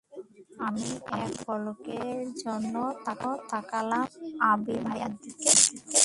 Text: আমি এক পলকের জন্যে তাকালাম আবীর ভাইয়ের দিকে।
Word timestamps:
আমি 0.59 0.89
এক 1.17 1.31
পলকের 1.45 2.19
জন্যে 2.35 2.83
তাকালাম 3.51 4.07
আবীর 4.51 4.79
ভাইয়ের 4.85 5.13
দিকে। 5.21 5.49